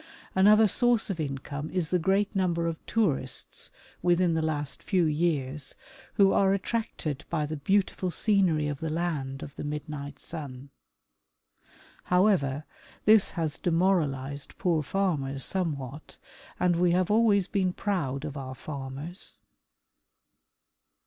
Another 0.33 0.67
source 0.67 1.11
of 1.11 1.19
income 1.19 1.69
is 1.69 1.89
the 1.91 1.99
great 1.99 2.35
number 2.35 2.65
of 2.65 2.83
tourists 2.87 3.69
within 4.01 4.33
the 4.33 4.41
last 4.41 4.81
few 4.81 5.03
years 5.03 5.75
who 6.15 6.33
are 6.33 6.55
attracted 6.55 7.23
by 7.29 7.45
the 7.45 7.55
beautiful 7.57 8.09
scenery 8.09 8.67
of 8.67 8.79
the 8.79 8.89
land 8.89 9.43
of 9.43 9.55
the 9.57 9.63
midnight 9.63 10.17
sun. 10.17 10.71
Hov/ever, 12.05 12.63
this 13.05 13.29
has 13.37 13.59
demoralized 13.59 14.57
poor 14.57 14.81
farmers 14.81 15.45
somewhat, 15.45 16.17
and 16.59 16.77
we 16.77 16.93
have 16.93 17.11
always 17.11 17.45
been 17.45 17.71
proud 17.71 18.25
of 18.25 18.35
our 18.35 18.55
farmers. 18.55 19.37